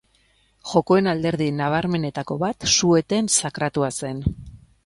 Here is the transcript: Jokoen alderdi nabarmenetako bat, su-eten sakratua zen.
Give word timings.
Jokoen 0.69 1.09
alderdi 1.11 1.49
nabarmenetako 1.59 2.39
bat, 2.45 2.67
su-eten 2.79 3.33
sakratua 3.37 3.95
zen. 4.03 4.27